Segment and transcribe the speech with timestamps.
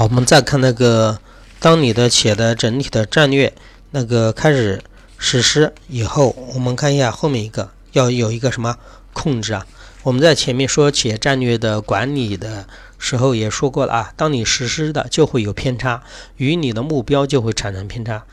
[0.00, 1.18] 好，我们再看那个，
[1.58, 3.52] 当你的企业的整体的战略
[3.90, 4.82] 那个开始
[5.18, 8.78] 实施以后，我们看一下后面一个要有一个什么
[9.12, 9.66] 控制啊？
[10.02, 12.66] 我们在前面说企业战略的管理的
[12.96, 16.02] 时候也说过了啊，当你实施的就会有偏差，
[16.38, 18.24] 与你的目标就会产生偏差，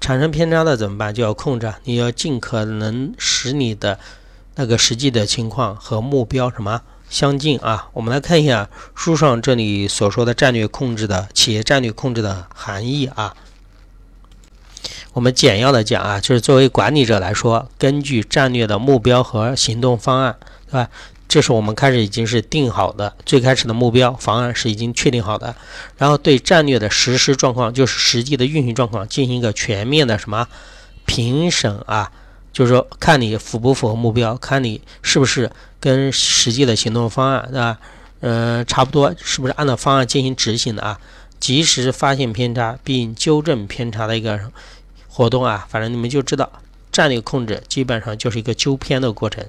[0.00, 1.14] 产生偏差的怎么办？
[1.14, 4.00] 就要控制，你要尽可能使你的
[4.56, 6.82] 那个实际的情况和目标什么？
[7.12, 13.34] 相近啊，我们来看一下书上这里所说的战略控制的企业战略控制的含义啊。
[15.12, 20.38] 我们简要的讲啊，就是作为管理者来说，根据战略的目标和行动方案，
[20.70, 20.88] 对吧？
[21.28, 25.54] 这是我们开始已经是定好的，最开始的目标方案是已经确定好的，
[25.98, 30.48] 然后对战略的实施状况，就是实际的运行状况进行一个全面的什么
[31.04, 32.10] 评审啊。
[32.52, 37.78] 就是说，看你符不符合目标，看你是不是跟实际的行动方案，对吧？
[38.20, 41.00] 嗯，差不多，是不是按照方案进行执行的啊？
[41.40, 44.38] 及时发现偏差并纠正偏差的一个
[45.08, 45.66] 活动啊。
[45.68, 46.52] 反正你们就知道，
[46.92, 49.44] 战略控制基本上就是一个纠偏的过程，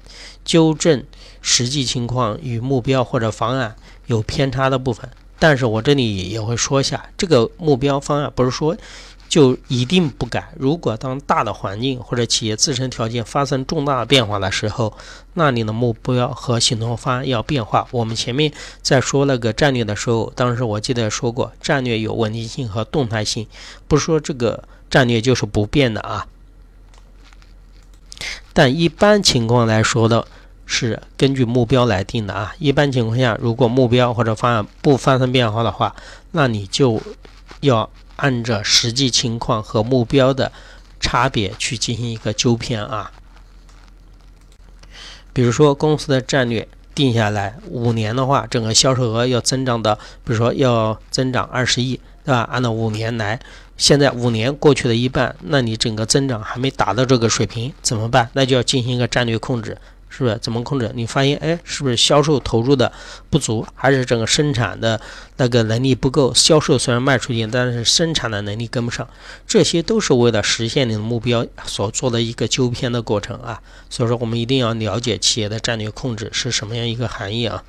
[0.46, 1.04] 纠正
[1.42, 3.76] 实际情况与目标或者方案
[4.08, 5.10] 有偏差的部分。
[5.38, 8.76] 但是我这里也会说一下，这个目标方案不是说。
[9.28, 10.54] 就一定不改。
[10.58, 14.96] 如果当大的环境或者企业自身条件发生重大变化的时候，
[15.34, 17.88] 那你的目标和行动方案要变化。
[17.90, 23.48] 我们前面在说那个战略的时候，当时我记得说过，战略有稳定性和动态性，
[23.88, 26.28] 不是说这个战略就是不变的啊。
[28.54, 30.28] 但一般情况来说的
[30.68, 32.54] 是根据目标来定的啊。
[32.60, 35.96] 一般情况下，如果目标或者方案不发生变化的话，
[36.32, 37.02] 那你就
[37.62, 37.90] 要。
[38.18, 40.52] 按照实际情况和目标的
[41.00, 43.12] 差别去进行一个纠偏啊。
[45.32, 52.48] 比如说公司的战略定下来，五年的话，整个销售额要增长的，比如说要增长二十亿，对吧？
[52.52, 53.40] 按照五年来，
[53.76, 58.30] 现在五年过去了一半，那你整个增长还没达到这个水平，怎么办？
[58.34, 59.76] 那就要进行一个战略控制。
[60.16, 60.92] 是不是怎么控制？
[60.94, 62.92] 你发现哎，是不是销售投入的
[63.32, 65.02] 不足，还是整个生产的
[65.38, 66.32] 那个能力不够？
[66.36, 69.08] 销售虽然卖出去，但是生产的能力跟不上，
[69.48, 73.60] 这些都是为了实现你的目标所做的一个纠偏的过程啊。
[73.90, 77.64] 所以说，我们一定要了解企业的战略控制是什么样一个含义啊。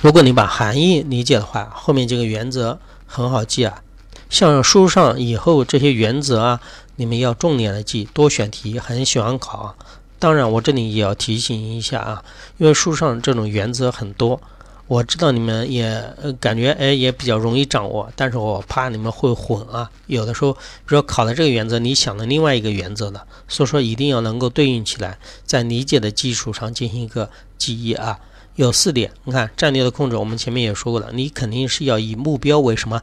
[0.00, 3.82] 如果你把含义理解的话，后面这个原则很好记啊。
[4.30, 6.60] 像书上以后这些原则啊，
[6.96, 9.76] 你们要重点的记，多选题，很喜欢考。
[10.20, 12.22] 当然，我这里也要提醒一下啊，
[12.58, 14.38] 因为书上这种原则很多，
[14.86, 19.90] 我知道你们也感觉哎也比较容易掌握，但是我怕你们会混啊。
[20.08, 20.58] 有的时候，比
[20.88, 28.18] 如说考了这个原则，你想的另外一个原则的，所以说一定要能够对应起来，在理解的基础上进行一个记忆啊。
[28.56, 33.00] 有四点，你看战略的控制，我们前面也说过了，你肯定是要以目标为什么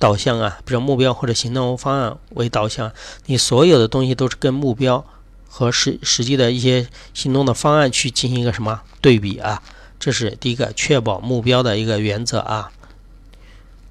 [0.00, 2.90] 导向啊，比如目标或者行动方案为导向，
[3.26, 5.04] 你所有的东西都是跟目标。
[5.48, 9.62] 和实实际的一些行动的方案去进行一个什么对比啊？
[9.98, 12.70] 这是第一个确保目标的一个原则啊。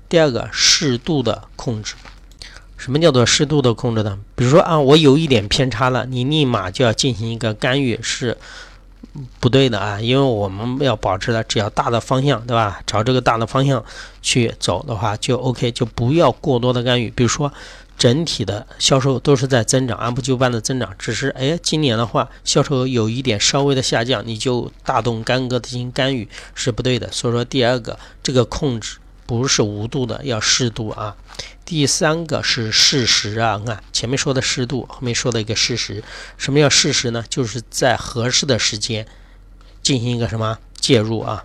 [0.08, 1.96] 第二个适度的控制，
[2.78, 4.20] 什么叫做适度的控制呢？
[4.36, 8.38] 比如说啊，我有一点偏差了，你立马就要进行一个干预是
[9.40, 12.80] 不对的啊，因为我们要保持的只要大的方向，对吧？
[12.86, 13.84] 朝这个大的方向
[14.22, 17.52] 去走的话就 OK，就不要过多的干预，比如说。
[17.98, 20.94] 整体的销售都是在增长，按部就班的增长。
[21.00, 27.12] 只是哎，今年的话，销售有一点稍微的下降，你就大动干戈进行干预是不对的。
[27.12, 31.16] 所以说，第二个，这个控制不是无度的，要适度啊。
[31.64, 36.04] 第三个是事实啊，你看前面说的适度，后面说的一个事实。
[36.38, 37.24] 什么叫事实呢？
[37.30, 39.08] 就是在合适的时间
[39.82, 41.44] 进行一个什么介入啊。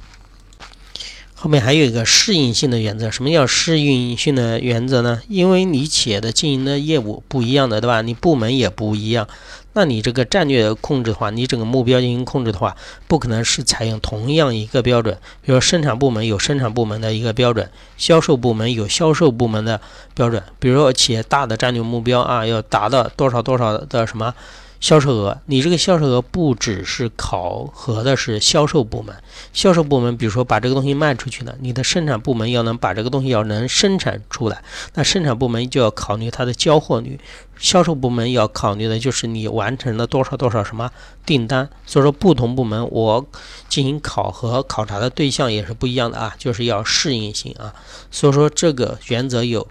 [1.42, 5.22] 后面还有一个适应性的原则，什么叫适应性的原则呢？
[5.26, 8.02] 因为你企业的经营的业务不一样的，对吧？
[8.02, 9.26] 你部门也不一样，
[9.72, 12.76] 那你这个战略控制的话，你整个目标进行控制的话，
[13.08, 15.16] 不可能是采用同样一个标准。
[15.40, 19.80] 比如说生产部门有生产部门的一个标准，销售部门有销售部门的
[20.15, 20.42] 标准。
[20.59, 24.34] 比如说企业大的战略目标啊，要达到多少多少的什么？
[24.80, 29.15] 销售额，你这个销售额不只是考核的是销售部门，
[29.53, 34.62] 销售部门比如说把这个东西卖出去了，你的生产部门要能把这个东西要能生产出来，
[34.94, 37.21] 那生产部门就要考虑它的交货率，
[37.59, 40.91] 销售部门要考虑的就是你完成了多少多少什么
[41.27, 41.68] 订单。
[41.84, 43.27] 所以说不同部门我
[43.68, 47.74] 进行考核考察的对象也是不一样的啊，就是要适应性啊。
[48.10, 49.68] 所以说这个原则有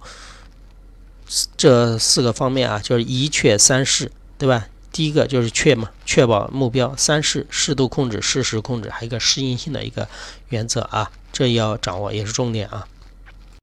[1.58, 4.68] 这四个方面啊，就是一确三适，对吧？
[4.92, 10.08] 第一个就是确嘛，确保目标；三是适度控制、适时控制，还有一个适应性的一个
[10.50, 12.88] 原则啊，这要掌握也是重点啊。